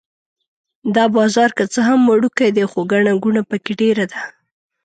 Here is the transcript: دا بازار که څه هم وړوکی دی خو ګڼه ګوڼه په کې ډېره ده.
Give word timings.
دا 0.95 1.05
بازار 1.17 1.49
که 1.57 1.63
څه 1.73 1.79
هم 1.89 1.99
وړوکی 2.09 2.49
دی 2.55 2.65
خو 2.71 2.79
ګڼه 2.91 3.13
ګوڼه 3.23 3.41
په 3.49 3.55
کې 3.63 3.73
ډېره 3.81 4.05
ده. 4.11 4.21